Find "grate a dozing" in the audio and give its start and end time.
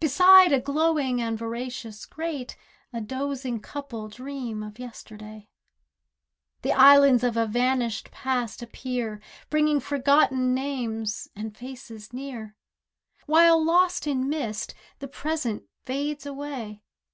2.04-3.58